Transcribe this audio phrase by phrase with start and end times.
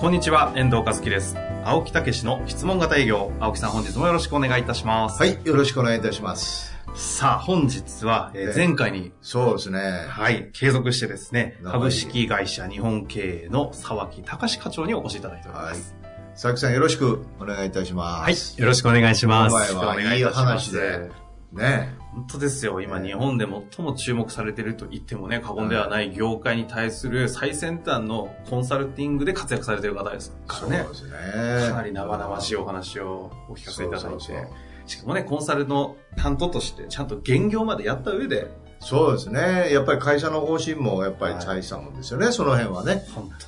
[0.00, 1.36] こんにちは、遠藤和樹です。
[1.62, 3.30] 青木武の質問型営業。
[3.38, 5.22] 青木さん、本日もよろしくお願いいたします。
[5.22, 6.74] はい、よろしくお願いいたします。
[6.94, 10.06] さあ、本日は、えーええ前回に、そうですね。
[10.08, 15.94] はい、継続してですね、株式会社日本経営の沢木隆課長にお越しいただいておりまはいす。。
[16.32, 18.54] 佐々木さんよろしくお願いいたします。
[18.56, 18.62] はい。
[18.62, 19.54] よろしくお願いします。
[19.54, 21.10] はよろしくお願いいたしますいい話で。
[21.52, 21.99] ね。
[22.12, 22.80] 本当ですよ。
[22.80, 30.84] 今、ええ日本で最も注目されていると言ってもね、過言ではない業界に対する最先端のコンサルティングで活躍されている方ですからね。
[30.84, 31.68] そうですね。
[31.68, 34.00] かなり生々しいお話をお聞かせいただいて。
[34.00, 34.46] そうそうそう
[34.90, 38.48] しかもね、コンサルの担当として、ちゃんと現業までやった上で、
[38.80, 39.72] そうですね。
[39.72, 42.96] やっぱり会社の方針もやっぱり大したもんですよね、その辺はね。
[42.96, 43.02] ね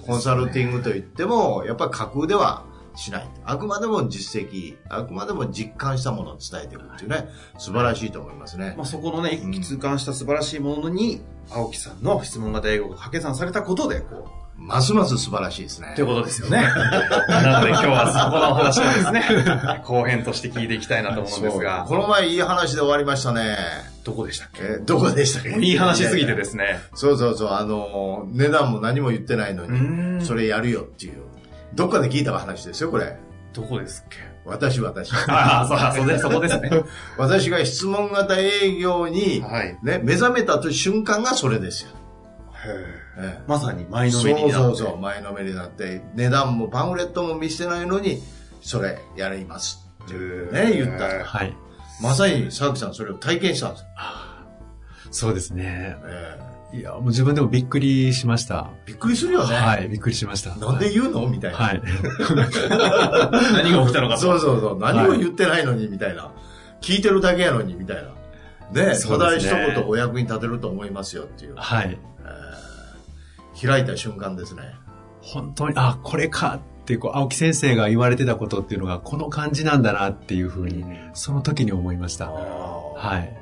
[0.07, 2.65] コンサルティングといっても、やっぱり架空では
[2.95, 3.29] しない。
[3.45, 8.83] あくまでも実績、あくまでも実感したものを伝えていくっていうね、素晴らしいと思いますねま。
[8.85, 15.93] あ、そこのね、一気通貫した素晴らしいものに、青木さんの質問型英語が掛け算されたことで、こう、ますます素晴らしいですね。
[15.97, 16.59] ということですよね。
[17.29, 23.57] なので今日はそこのお話をですね、 後編として聞いていきたいなと思うんですが、この前いい話で終わりましたね。
[24.05, 24.63] どこでしたっけ？
[24.63, 25.59] えどこでしたっけ？
[25.59, 26.79] いい話すぎてですね。
[26.95, 31.23] そうそうそう、あの、値段も何も言ってないのに、それやるよっていう。
[31.75, 33.17] どっかで聞いた話ですよ、これ。
[33.53, 34.19] どこですっけ？
[34.45, 35.13] 私、私。
[35.29, 36.71] ああ、そうあそうで、そこですね。
[37.19, 39.79] 私が質問型営業に、はい。
[39.83, 41.91] ね、目覚めたという瞬間がそれですよ。
[42.65, 44.73] ええまさに前のそめりになって。
[44.73, 48.23] うそうそう、前のめりになって、値段もパンフレットも見せてないのに、
[48.63, 51.25] それやりますってね、言ったら。
[51.25, 51.57] はい。
[52.01, 53.87] まさに、佐々木さんそれを体験したんですよ。
[55.11, 55.97] そうですね。
[56.05, 58.71] ええいや、もう自分でもびっくりしました。
[58.87, 59.55] びっくりするよね。
[59.55, 60.55] はい、びっくりしました。
[60.57, 61.29] なんで言うの？
[61.29, 61.59] みたいな。
[61.59, 61.83] はい。
[63.53, 64.21] 何が起きたのかと。
[64.21, 64.79] そうそうそう。
[64.79, 66.31] 何も言ってないのに、みたいな。
[66.81, 68.85] 聞いてるだけやのに、みたいな。
[68.85, 71.55] ね、そうただ一言お役に立てると思いますよっていう。
[71.57, 71.99] はい。
[72.25, 74.63] えー開いた瞬間ですね。
[75.21, 82.31] 本当に、あ、これかって、こう、青木先生が言われてたことっていうのが、この感じなんだなっていうふうに、その時に思いました。
[82.31, 83.42] はい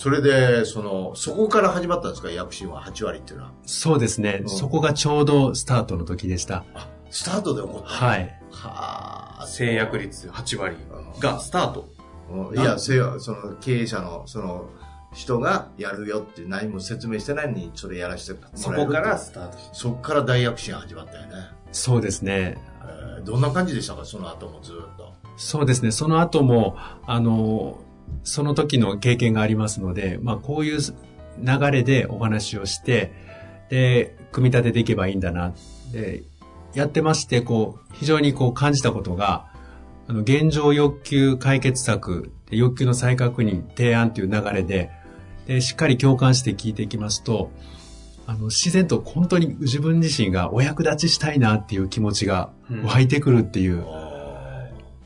[0.00, 2.30] それで、その、そこから始まったんですか？
[2.30, 3.52] 躍進は8割っていうのは。
[3.66, 4.38] そうですね。
[4.42, 6.64] うんそこがちょうどスタートの時でした。
[7.10, 7.88] スタートで起こった。
[7.88, 8.40] はい。
[8.50, 9.46] はあ。
[9.46, 10.76] 制約率8割
[11.18, 11.88] がスタート。
[12.32, 14.70] うんいや、せやその経営者の、その、
[15.12, 19.58] 人がやるよって何も説明してないのに、それやらせてもらえるそこからスタート。
[19.74, 21.32] そこから大躍進始まったよね。
[21.72, 22.56] そうですね。
[22.84, 25.12] えーどんな感じでしたか、その後もずっと。
[25.36, 25.90] そうですね。
[25.90, 27.78] その後も、あの、
[28.24, 33.12] その時の経験がありますので、まあ、こういう流れでお話をして、
[33.70, 35.52] で、組み立てていけばいいんだな。
[35.92, 36.22] で、
[36.74, 39.46] やってまして、こう、非常にこう感じたことが、
[40.08, 44.90] あの、現状欲求解決策、欲求の再確認、提案という流れで、
[45.46, 47.50] で、しっかり共感して聞いていきますと、
[48.26, 52.50] あの、自然と本当に自分自身がお役立ちしたいなっていう気持ちが
[52.84, 53.84] 湧いてくるっていう、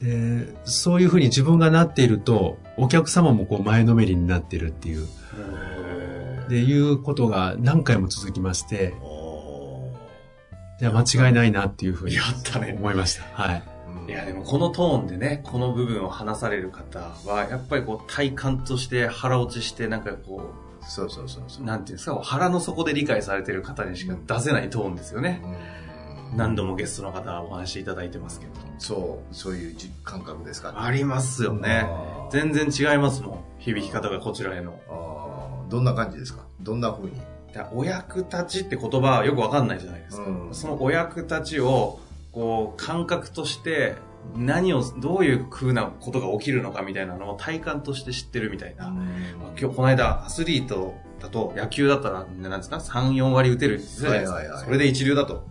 [0.04, 5.08] でそういうふうに自分がなっていると、お客様もこう前のめりになってるっていう、
[6.48, 8.94] でいうことが何回も続きまして、
[10.78, 12.74] じゃあ間違いないなっていうふうにやったね。
[12.78, 13.24] 思いました。
[13.32, 13.62] はい。
[14.06, 20.50] いや、でもこのトーンでね、この部分を話される方は、やっぱりこう体感として腹落ちして、なんかこ
[20.86, 21.66] そうそうそうそうう、。
[21.66, 25.40] なんていうんですか、腹の底で理解されてる方にしか出せないトーンですよね。
[25.42, 25.83] うん
[26.36, 28.52] 何度もゲストの方お話しいただいてますけど。
[28.78, 30.74] そう、そういうじ感覚ですか。
[30.84, 31.86] ありますよね。
[32.30, 33.38] 全然違いますもん。
[33.58, 34.80] 響き方がこちらへの。
[34.88, 36.44] あーどんな感じですか？
[36.60, 37.20] どんな風に？
[37.52, 40.24] だお役立ちって言葉はよくわかんないじゃないですか。
[40.24, 42.00] うんそのお役立ちを、
[42.32, 43.94] こう、感覚として、
[44.36, 48.86] 何を、どういう風なことが起きるのかみたいなのを体感として知ってるみたいな。
[49.60, 54.34] 今日この間アスリートだと野球だったら、なんですか ?3、4割打てるって言ってたじゃないですか。
[54.36, 55.46] はいはいはいそれで一流だと。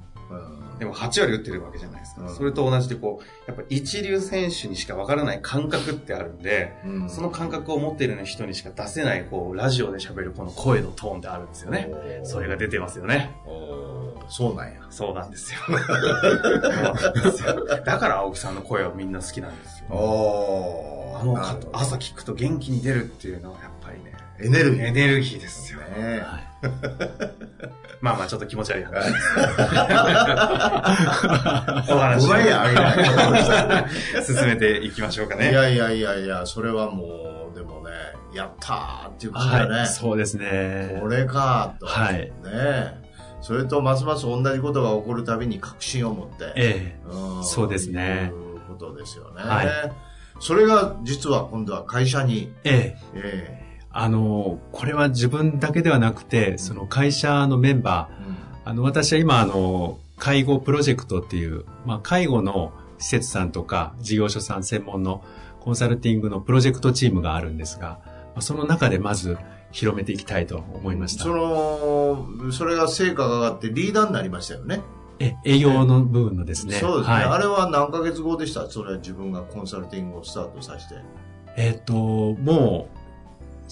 [0.74, 2.22] うんでも8割打ってるわけじゃないですか。
[2.24, 11.90] うんそれと同じでこう、やっぱ一流選手にしかわからない感覚ってあるんで、うんその感覚を持っている人にしか出せない、こう、ラジオで喋るこの声のトーンであるんですよね。
[12.24, 13.32] それが出てますよね。
[14.30, 14.80] そうなんや。
[14.90, 15.60] そうなんですよ。
[17.86, 19.96] だから青木さんの声はみんな好きなんですよ。
[19.96, 23.58] おあの方、朝聞くと元気に出るっていうのは
[24.44, 24.86] エネルギー。
[24.86, 25.80] エネルギーですよ。
[25.80, 26.44] ねはい
[28.02, 29.40] まあまあちょっと気持ち悪い話です。
[31.94, 32.66] お話うまいや
[34.22, 35.54] を進めていきましょうかいね。
[35.54, 37.92] やいやいやいや、それはもう、でもね、
[38.34, 39.76] やったーっていう感じだね。
[39.78, 39.88] はい。
[39.88, 40.98] そうですね。
[41.00, 41.86] これかと。
[41.86, 43.04] はいねえ
[43.42, 46.54] それとますます同じことが起こるたびに確信を持って。
[46.56, 49.44] えうんそうですねいうことですよね。
[49.44, 49.92] はい
[50.40, 52.72] それが実は今度は会社に、え。
[52.72, 53.64] ええ。
[53.68, 65.24] えあの、これは自分だけではなくて、その会社のメンバー、あの、私は今、あの、介護プロジェクトっていう、まあ、介護の施設さんとか、事業所さん専門の
[65.60, 69.38] コンサルティングのプロジェクトチームがあるんですが、まあその中でまず
[69.72, 71.30] 広めていきたいと思いましたそ。
[71.34, 74.82] の、それが成果が上がってリーダーになりましたよね。
[75.20, 76.76] え、営業の部分のですね。
[76.76, 78.70] そうですね、はいあれは何ヶ月後でした？
[78.70, 80.96] それは自分がコンサルティングをスタートさせて。
[81.56, 82.98] えっ、と、もう、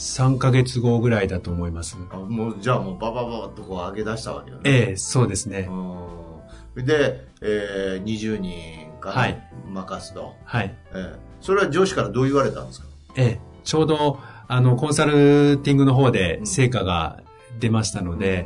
[0.02, 1.96] 3ヶ月後ぐらいだと思います。
[2.12, 4.62] あもう、じゃあもうババババッとこう上げ出したわけよね。
[4.66, 5.68] ええ、そうですね。
[5.70, 10.76] うんで、えー、20人かな、はい任すと、はい。
[10.94, 12.88] えーそれは上司からどう言われたんですか？
[13.16, 17.24] ええ、ちょうど、あの、コンサルティングの方で成果が
[17.60, 18.46] 出ましたので、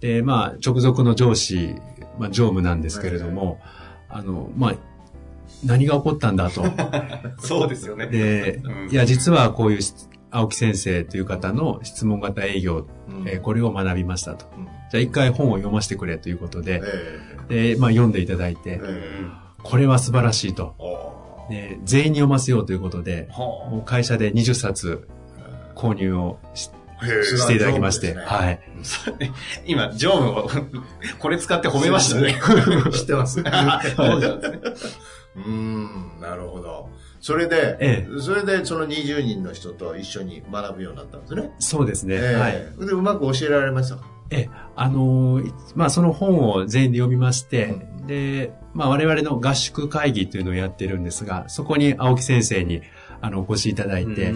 [0.00, 1.74] で、まあ、直属の上司、
[2.18, 3.60] まあ、常務なんですけれども、
[4.10, 4.74] あの、まあ、
[5.64, 6.64] 何が起こったんだと。
[7.40, 8.08] そうですよね。
[8.08, 9.80] でうん、いや、実はこういう
[10.34, 14.46] 青木先生という方の質問型営業、うんえーこれを学びましたと。
[14.56, 16.80] うんじゃあ一回本を読ませてくれということで、
[17.48, 18.80] えで、まあ読んでいただいて
[19.62, 20.76] これは素晴らしいと。
[21.50, 23.38] で全員に読ませようということで、は
[23.70, 25.08] もう会社で20冊
[25.74, 28.60] 購入をしあへえすしていただきまして、ねはい。
[29.66, 30.50] 今、常務を
[31.18, 32.36] これ使って褒めましたね。
[32.92, 33.42] 知ってます。
[33.42, 33.50] ね。
[35.36, 36.88] うーん、なるほど。
[37.24, 41.50] それで、えそれでその20人の人と一緒に学ぶようになったんですね。
[41.58, 42.16] そうですね。
[42.16, 42.52] えーはい。
[42.86, 44.04] で、うまく教えられましたか？
[44.28, 47.64] え、あのーまあ、その本を全員で読みまして、
[48.00, 48.06] うん。
[48.06, 52.82] で、まあ、我々の合宿会議というのをやってるんですが、そこに青木先生に、
[53.22, 54.32] あの、お越しいただいて、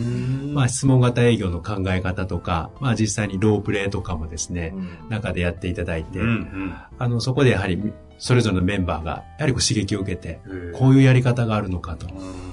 [0.55, 5.09] まあ、質問型営業の考え方とか、まあ、実際にロープレイとかもですね、うん。
[5.11, 6.75] 中でやっていただいて、うんうん。
[6.99, 10.41] あの、そこでやはり、それぞれのメンバーが、やはりこう刺激を受けて、
[10.73, 12.07] こういうやり方があるのかと。
[12.07, 12.11] う
[12.47, 12.48] ん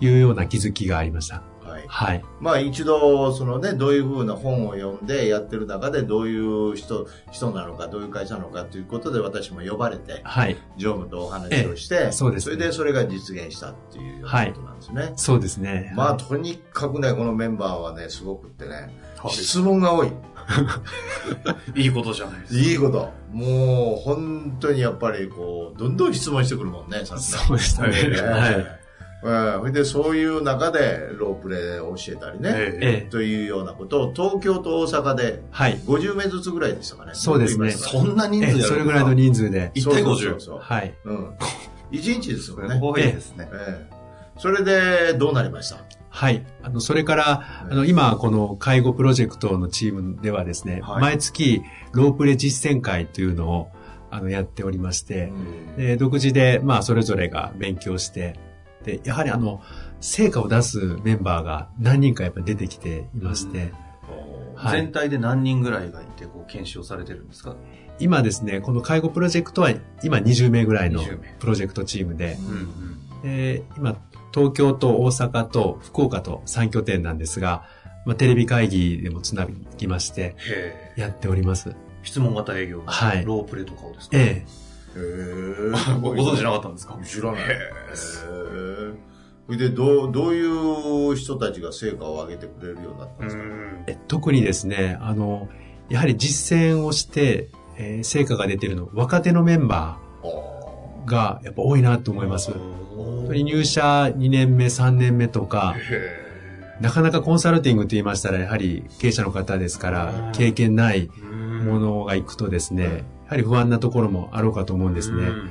[0.00, 1.42] いうような気づきがありました。
[1.68, 1.84] はい。
[1.86, 2.24] はい。
[2.40, 10.56] まあ一度、そのね、どういうふうな本を読んでやってる中で、どういう人、人なのか、どういう会社なのかということで私も呼ばれて、はい。
[10.76, 15.12] 常務とお話をして、ええそうですねれでそれが実現したっていうようなことなんですね。
[15.16, 15.92] そうですね。
[15.94, 20.12] まあ、はいとにかくね、このメンバーはね、すごくってね、はい質問が多い。
[21.74, 22.60] いいことじゃないですか。
[22.60, 23.12] いいこと。
[23.32, 27.90] もう、本当にやっぱり、こう、どんどん質問してくるもんね、さすがにそうでしたね。
[27.94, 28.77] ええはい。
[29.24, 35.78] ええそれで、そういう中で、ロープレイを教えたりね、えええというようなことを、東京と大阪で、はい。
[35.78, 37.12] 50名ずつぐらいでしたかね。
[37.14, 39.70] そうですねそんな人数ええやるんですかそれぐらいの人数で。
[39.74, 40.94] 一対そう50そうそうはい。
[41.04, 41.28] うん。
[41.90, 42.78] 1日ですよね。
[42.80, 43.48] 多いですね。
[43.52, 43.98] ええ
[44.40, 45.78] それで、どうなりました？
[46.10, 46.46] はい。
[46.62, 51.60] あの、それから、あの、今、この介護プロジェクトのチームではですね、はい毎月、
[51.92, 53.68] ロープレ実践会というのを、
[54.12, 55.32] あの、やっておりまして、
[55.76, 58.38] で独自で、まあ、それぞれが勉強して、
[58.84, 59.60] で、やはりあの、
[60.00, 63.72] 成果を出すメンバーが何人かやっぱり出てきていまして、
[64.54, 64.80] はい。
[64.82, 67.56] 全体で何人ぐらいがいて、こう、研修をされてるんですか？
[68.00, 69.70] 今ですね、この介護プロジェクトは
[70.02, 71.36] 今20名ぐらいの20名。
[71.40, 73.96] プロジェクトチームで、うんで今、
[74.32, 77.64] 東京と大阪と福岡と3拠点なんですが、
[78.06, 80.36] まあ、テレビ会議でもつなぎまして。
[80.96, 81.74] やっております。
[82.04, 82.82] 質問型営業。
[82.86, 83.24] はい。
[83.24, 84.16] ロープレとかをですか？
[84.16, 84.67] ええ。
[84.96, 86.98] へえごご存知なかったんですか？
[87.04, 87.40] 知らない。
[87.42, 87.46] へ。
[89.46, 90.42] それで、どう、どうい
[91.12, 93.42] う人たちが成果を上げてくれるようになったんですか？
[93.86, 95.48] え特にですね、あの、
[95.88, 102.50] やはり実践をして、えー成果が出ているの、若手のメンバーがやっぱ多いなと思います。
[102.96, 106.28] 本当に入社2年目、3年目とか、へ
[106.82, 111.24] なかなかコンサルティングと言いましたら、やはり経営者の方ですからう、ん経験ないえ。
[111.64, 115.24] ものが行くとですね、やはり不安なところもあろうかと思うんですね。
[115.24, 115.50] うん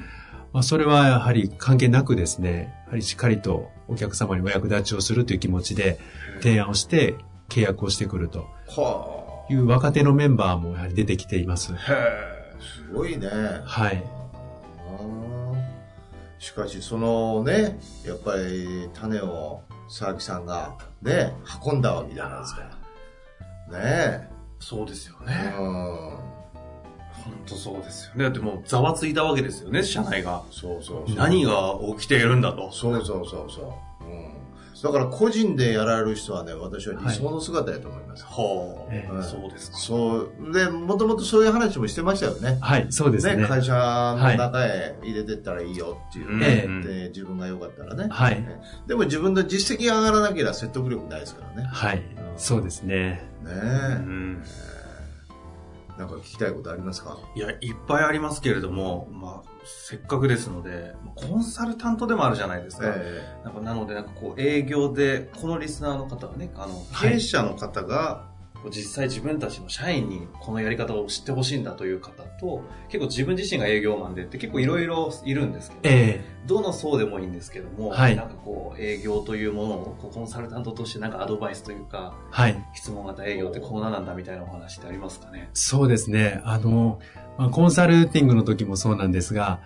[0.53, 5.99] まあ、それはやはり関係なくですね、やはりしっかりとお客様にお役立ちをするという気持ちで
[6.41, 7.15] 提案をして
[7.49, 11.73] 契約をしてくるとはいう若手のメンバーもやはり出てきています。
[11.73, 11.79] へあ、
[12.59, 13.29] すごいね。
[13.63, 14.03] はい。
[16.39, 21.33] しかし、そのね、やっぱり種を佐々木さんがね、
[21.65, 22.61] 運んだわけじゃないですか。
[23.71, 24.29] ね
[24.59, 25.29] そうですよえ。
[25.29, 25.53] ね。
[25.59, 26.26] うん。
[27.23, 28.23] 本当そうですよね。
[28.23, 30.43] だってもうざわついたわけですよね、社内が。
[30.51, 31.15] そうそうそう。
[31.15, 32.71] 何が起きているんだと。
[32.71, 34.05] そうそうそうそう。
[34.05, 34.37] うん。
[34.83, 38.23] だから個人でやられる人はね、私は理想の姿やと思います。
[38.25, 39.77] はそうですか。
[39.77, 40.53] そう。
[40.53, 42.59] で、もともとそういう話もしてましたよね。
[42.61, 43.43] はい、そうですね。
[43.47, 46.83] 会社の中へ入れてったらいいよっていうえね。
[46.85, 48.07] えで、自分が良かったらね。
[48.11, 51.67] はいねでも自分の実績が上がらなければ説得力ないですからね。
[51.71, 52.01] はい、
[52.37, 52.95] そうですね。
[52.95, 53.95] ねうえ。
[53.95, 54.43] ん
[55.97, 57.17] なんか聞きたいことありますか？
[57.35, 62.85] いや、いっぱいありますけれども、まあ、せっかくですので、コンサルタントでもあるじゃないですか。
[62.87, 68.36] えなんかなので、なんかこう、営業で、このリスナーの方がね、あの、経営者の方が、こう
[68.69, 82.65] 実際自分たちの社員にこのやり方を知ってほしいんだという方と、結構自分自身が営業マンでって結構いろいろいるんですけど、えどの層でもいいんですけども、はいなんかこう、営業というものをコンサルタントとしてなんかアドバイスというか、えはい。
[82.73, 85.49] 質問型営業ってこうなんだみたいなお話ってありますかね？
[85.53, 86.41] そうですね。
[86.43, 86.99] あの、
[87.37, 89.59] まあ、コンサルティングの時もそうなんですが、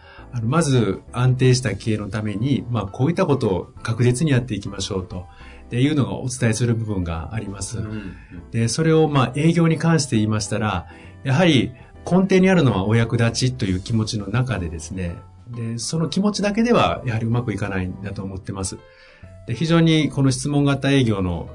[0.44, 5.26] まず安定した経営のために、まあ、こういったことを確実にやっていきましょうと。
[5.72, 7.78] っていうのがお伝えする部分があります。
[7.78, 8.14] うん
[8.52, 10.88] で、それをまあ営業に関して言いましたら、
[11.24, 11.72] やはり
[12.06, 15.16] 根底にあるのはお役立ちという気持ちの中でですね、
[15.48, 18.80] で、その気持ちだけではやはりうまくいかないんだと思ってます。
[19.48, 21.48] で、非常にこの質問型営業の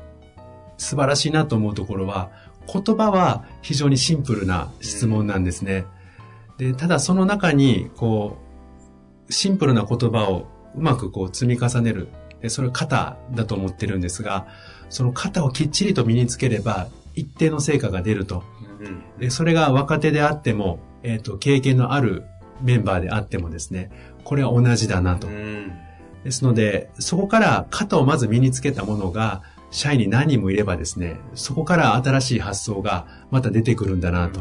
[0.79, 2.31] 素晴らしいなと思うところは、
[2.73, 5.85] 言葉は非常にシンプルな質問なんですね。
[6.57, 8.39] で、ただその中に、こ
[9.29, 12.09] う、シンプルな言葉をうまくこう積み重ねる。
[12.41, 14.47] で、それ型だと思ってるんですが、
[14.89, 18.45] その型をきっちりと身につければ、一定の成果が出ると。
[18.81, 22.25] うんで、それが若手であっても、えっ、と、経験のある
[22.61, 23.91] メンバーであってもですね、
[24.25, 25.31] これは同じだなとう。
[25.31, 25.73] ん
[26.25, 34.41] ですので、そこから型をまず身につけたものが、社員に何人もいればですね、そこから新しい発想がまた出てくるんだなと。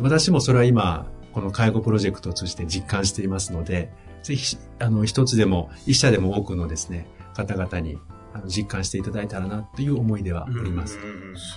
[0.00, 3.90] 私もそれは今、この介護プロジェクトを通じて実感していますので、
[4.28, 7.96] ぜひ、あの、一つでも、一社でも多くのですね、方々に、
[8.34, 10.98] あの、実感していただいたらな、という思いではあります。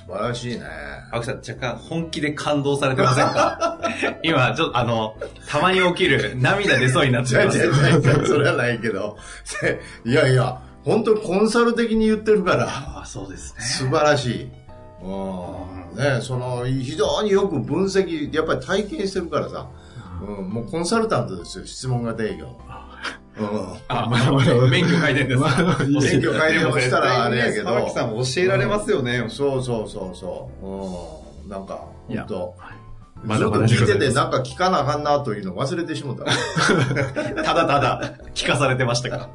[0.08, 0.62] 素晴らしいね。
[1.12, 3.78] 青木さん、若干本気で感動されてませんか？
[4.24, 5.16] 今、ちょっとあの、
[5.50, 7.60] たまに起きる涙出そうになっちゃいます。
[8.26, 9.18] それはないけど。
[10.06, 13.66] いやいや、本当にコンサル的に言ってるから、ああ、そうですね。
[13.66, 14.50] 素晴らしい。
[15.04, 15.08] う
[15.94, 15.98] ん。
[15.98, 19.68] ねその、非常によく分析、やっぱり体験してるからさ。
[20.22, 22.48] うん、もうコンサルタントですよ、質問型営業。
[23.38, 23.48] うん。
[23.88, 25.78] あ、まあ、免許改善ですか。
[25.88, 29.26] 免許改善をしたらあれやけど沢木さんも教えられますよね。
[29.30, 31.46] そうそうそうそう。
[31.46, 31.50] うん。
[31.50, 32.56] なんか、いや本当
[33.24, 36.26] まだまだずっと聞いてて、なんか聞かなあかんなというの忘れてしもた。
[37.44, 39.30] ただただ聞かされてましたか。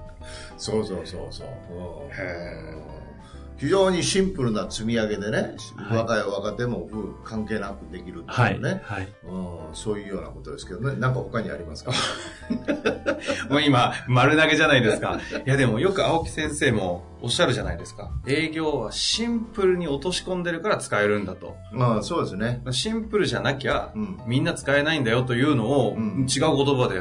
[0.58, 1.46] そうそうそうそう。
[1.46, 2.76] うんへ
[3.58, 8.54] 非常にシンプルな積み上げでね、はい若い若手も夫婦関係なくできるってはい。
[8.54, 9.08] いうね、はい。
[9.24, 11.92] うん、そういうようなことですけどね、なんか他にありますか？
[13.50, 15.18] もう今、丸投げじゃないですか。
[15.46, 18.10] いやでもよく青木先生もおっしゃるじゃないですか。
[18.26, 21.56] 営業はシンプルに落とし込んでるから使えるんだと。
[21.72, 22.62] まあそうですね。
[22.70, 24.20] シンプルじゃなきゃうん。
[24.26, 27.00] みんな使えないんだよというのを、うん違う言葉で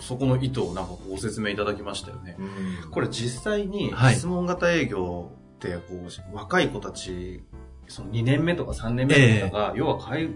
[0.00, 2.36] そこの意図をなんかご説明いただきましたよね。
[2.38, 2.42] う
[2.88, 5.30] んこれ実際にはい質問型営業
[5.68, 5.94] ってこ
[6.32, 7.42] う若い子たち
[7.88, 10.28] その2年目とか3年目の方が、要は介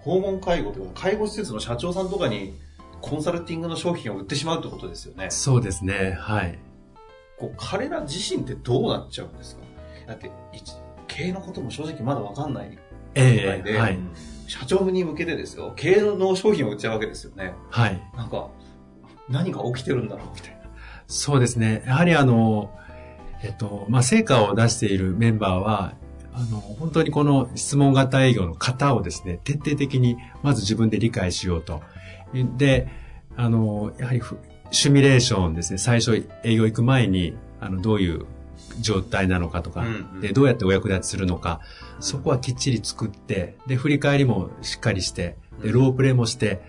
[0.00, 2.54] 訪問介護というか介護施設の社長さんとかに
[3.00, 5.30] コンサルティングの商品を売ってしまうってことですよね。
[5.30, 6.16] そうですね。
[6.18, 6.58] はい。
[7.38, 9.62] こう彼ら自身ってどうなっちゃうんですか？
[10.08, 10.74] だって一
[11.06, 12.76] 経営のことも正直まだわかんない
[13.14, 13.98] ええではい。
[14.46, 18.02] 社長に向けてですよ経営の商品を売っちゃうわけですよねはい。
[18.16, 18.48] なんか
[19.28, 20.58] 何が起きてるんだろうみたいな
[21.06, 21.82] そうですね。
[21.86, 22.70] やはりあの、
[23.42, 25.94] えっと、まあ、成果を出しているメンバーは、
[26.32, 31.82] あの、本当にこの質問型営業の型をですね、徹底的にまず自分で理解しようと。
[32.56, 32.88] で、
[33.36, 34.38] あの、やはりふ
[34.70, 38.26] シミュレーションですね、最初営業行く前に、あの、どういう
[38.80, 41.60] 状態なのかとか、うんうんで、どうやってお役立ちするのか、
[42.00, 46.60] そこはきっちり作って、で、振り返りもしっかりして、で、ロープレイもして、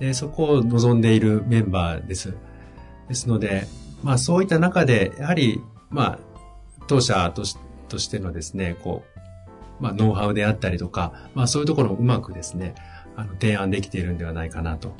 [0.00, 2.34] で、そこを望んでいるメンバーです。
[3.08, 3.66] ですので、
[4.02, 6.18] まあそういった中で、やはり、まあ、
[6.86, 7.56] 当社とし
[7.88, 9.04] としてのですね、こ
[9.80, 12.74] う、まあノウハウであったりとか、まあそういうところをうまくですね、
[13.16, 14.94] あの、提案できているんではないかなと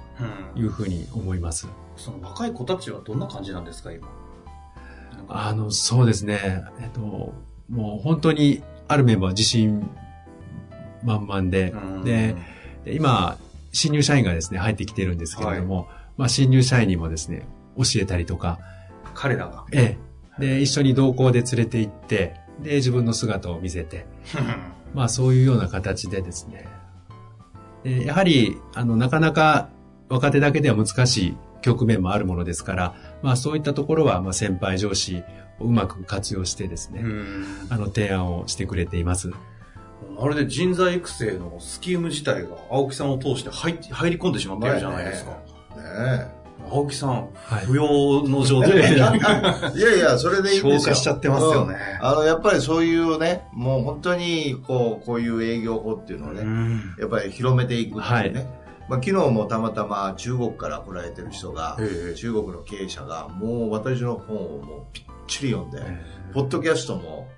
[0.54, 0.62] うん。
[0.62, 1.68] いうふうに思います。
[1.96, 4.08] その若い子たちはどんな感じなんですか今？
[5.28, 9.88] あの、そうですね、えっと、もう本当にあるメンバーは自信
[11.02, 12.04] 満々で、うん。
[12.04, 12.36] で
[12.84, 13.36] で今、
[13.72, 18.58] 新入社員がですね、入ってきてるんですけれども、まあ新入社員にもですね、教えたりとか、
[19.14, 19.64] 彼らが。
[19.72, 20.05] ええ。
[20.38, 24.06] で、一緒に同行で連れて行って、で、自分の姿を見せて、
[24.94, 26.66] まあそういうような形でですね。
[27.84, 29.68] でやはり、あの、なかなか
[30.08, 35.22] 若手だけでは難しい局面もあるものですから、まあそういったところは、まあ先輩上司
[35.60, 39.30] うまく活用してですね、うんあの提案をしてくれています。
[40.18, 45.30] まるで人材育成のスキーム自体が青木さんを通して入入り込んでしまっているじゃないですか。
[45.76, 47.66] ね青木さん、はい。
[47.66, 48.72] 不要の状態。
[48.72, 49.14] でえいや。
[49.14, 50.94] いや、それでいいんですよ。
[50.94, 51.76] 消化しちゃってますよね。
[52.00, 52.06] うん。
[52.06, 56.96] あの、やっぱりそういうね、もう本当に、こう、こういう営業法っていうのをね、うん。
[56.98, 58.40] やっぱり広めていくっていうね。
[58.40, 58.66] はい。
[58.88, 62.14] まあ、昨日もたまたま中国から来られてる人が、ええ。
[62.14, 65.80] 中国の経営者が、もう私の本をもうぴっちり読んで、
[66.32, 67.28] ポッドキャストも、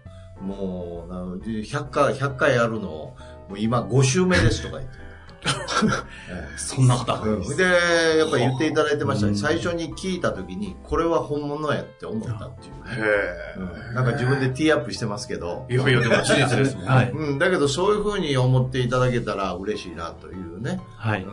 [0.41, 3.17] もう、あの100回、100回やるのを、
[3.49, 5.08] もう今5週目ですとか言って。
[5.49, 7.19] え えそんな方
[7.57, 9.35] で、やっぱり言っていただいてましたね。
[9.37, 16.85] 最初に聞いた時に、これは本物やって思ったっていうなんか自分でティーアップしてますけどえ。、いやいや、でも事実ですね。
[16.87, 17.11] はい。
[17.11, 20.81] うん、だけどそういうふうに思っていただけたら嬉しいなというね。
[20.97, 21.23] はい。
[21.23, 21.31] うん、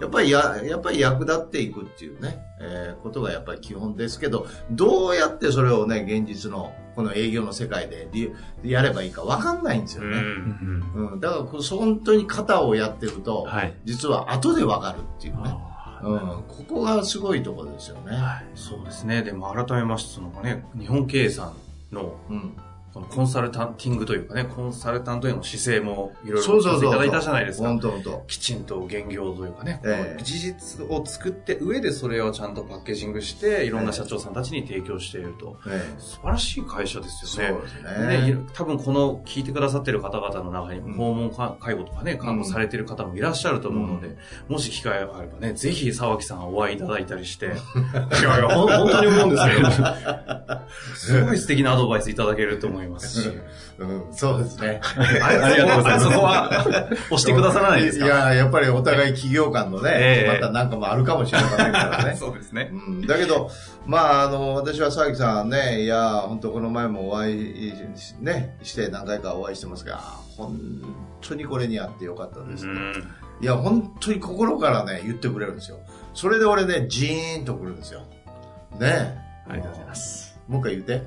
[0.00, 10.16] やっぱりや、やっぱり役立っていくっていうね、えーことがやっぱり基本ですけど、どうやってそれをね、現実のこの営業の世界でリやればいいか分かんないんですよね。
[10.16, 10.84] うん。
[10.94, 13.74] うんうん、だから本当に型をやってると、はい。
[13.84, 15.40] 実は後で分かるっていうね。
[15.44, 18.12] あうん、ここがすごいところですよね。
[18.54, 19.22] そうですね。
[19.22, 21.52] でも改めまして、そのね、日本経営さ
[21.92, 22.56] んのうん、
[22.92, 26.88] このコンサルタンティングというかね、コンサルタントへの姿勢もいろいろそうそうそう。
[26.88, 27.78] いただいたじゃないですか。
[28.26, 30.12] きちんと現業というかね、ええ。
[30.14, 35.56] この事実を作って上でそれをちゃんとパッケージングして、いろんな社長さんたちに提供していると。
[35.68, 37.60] え素晴らしい会社ですそうよね。
[37.62, 40.94] ですね、多分この聞いてくださってる方々の中にうん。
[40.94, 44.16] 訪問か介護とかね、看護されてる方もいらっしゃると思うので、
[44.48, 49.70] もし機会があればね、ぜひ沢木さんお会いいただいたりして、 いやいや、本当に思うんですけど、
[50.96, 53.30] すごい素敵なアドバイスいただけると思いますし。
[53.78, 54.80] うん、そうですね。
[55.22, 56.64] ありがとうございますそこは、
[57.10, 58.06] 押してくださらないですか？
[58.06, 62.16] いや、やっぱりお互い企業間のね、ええまたなんかもあるかもしれませんからね。
[62.18, 62.70] そうですね。
[62.72, 63.50] うん、だけど、
[63.86, 69.98] まあ、あの、私は佐々木さんね、いや、本当この前もお会いし、ね、して何回かお会いしてますが、
[70.36, 70.58] 本
[71.20, 72.66] 当にこれにあってよかったです。
[73.42, 75.78] いや、本当に心からね、言ってくれるんですよ。
[76.14, 78.02] それで俺ね、ジーンとくるんですよ。
[78.78, 80.29] ねありがとうございます。
[80.50, 81.02] もう一回言って。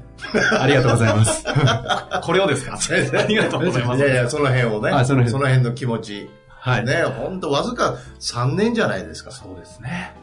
[0.57, 1.43] ありがとうございます。
[2.23, 2.79] これをですか？
[3.19, 3.99] ありがとうございます。
[3.99, 6.29] いやいや、その辺をね、あその辺の気持ち。
[6.47, 6.85] はい。
[6.85, 9.31] ね、本当わずか3年じゃないですか。
[9.31, 10.15] そうですね。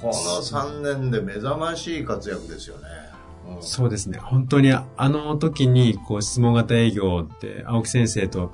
[0.00, 2.82] この3年で目覚ましい活躍ですよね。
[3.56, 4.18] うんそうですね。
[4.18, 8.52] 本当にあの時にこう質問型営業って青木先生と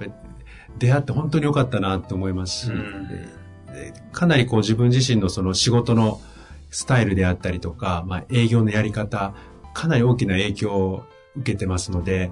[0.79, 3.09] 出会って本当に良かったなと思いますし、うん
[4.13, 6.21] かなりこう自分自身のその仕事の
[6.71, 9.35] スタイルであったりとか、まあ、営業のやり方、
[9.75, 11.05] かなり大きな影響を
[11.37, 12.31] 受けてますので、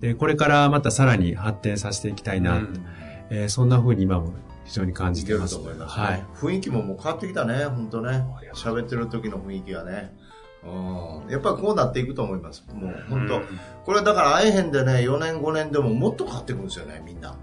[0.00, 2.86] でこれからまたさらに発展させていきたいな、うん
[3.28, 4.32] えーそんな風に今も
[4.64, 5.56] 非常に感じてます。
[5.56, 6.24] と思います、ねはい。
[6.34, 8.24] 雰囲気ももう変わってきたね、本当ね。
[8.54, 10.14] 喋ってる時の雰囲気がね。
[10.64, 12.64] うん、やっぱりこうなっていくと思います。
[12.72, 13.42] もう本当、うん
[13.84, 17.36] これだから会えへんでね、4年5年でももっと変わっていくんですよね、みんな。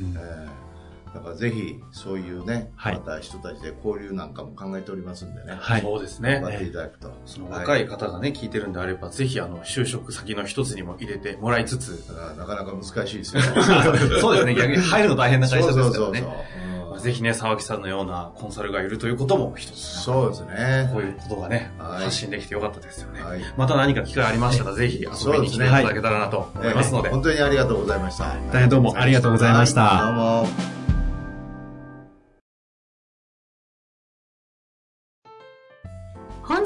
[0.00, 0.67] うんえー
[1.14, 5.56] だからぜひ、そういうね、はいまた人たちで交流なんかも考えておりますんでね。
[5.58, 5.80] はい。
[5.80, 6.50] そうですね頑。
[6.50, 7.12] 張っていただくと。
[7.26, 12.04] その若い方がね、聞いてるんであれば、ぜひあの、就職先の一つにも入れてもらいつつ、
[12.36, 13.42] なかなか難しいですよ。
[14.20, 15.94] そうですね、逆に入るの大変な会社ですからね。
[15.94, 20.90] そうそうそうそうまあぜひね、沢木さんのようなコンサルがいるということも一つ、そうですね。
[20.92, 23.22] こういうことがね、はい発信できてよかったですよね。
[23.22, 23.40] はい。
[23.56, 27.08] また何か機会ありましたら、ぜひ遊びに来ていただけたらなと思いますので。
[27.08, 28.24] えー本当にありがとうございました。
[28.52, 29.82] 大変どうもありがとうございました。
[29.82, 30.77] はいどうも。